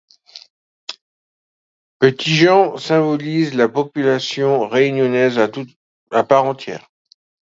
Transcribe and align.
Petit 1.99 2.35
Jean 2.35 2.75
symbolise 2.77 3.53
la 3.53 3.69
population 3.69 4.67
réunionnaise 4.67 5.37
à 6.09 6.23
part 6.23 6.45
entière. 6.45 6.89